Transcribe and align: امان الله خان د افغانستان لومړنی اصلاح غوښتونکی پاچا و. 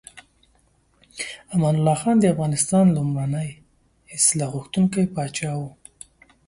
امان 1.55 1.75
الله 1.79 1.95
خان 2.01 2.15
د 2.19 2.25
افغانستان 2.33 2.85
لومړنی 2.95 3.49
اصلاح 4.17 4.49
غوښتونکی 4.55 5.03
پاچا 5.15 5.51
و. 5.57 5.61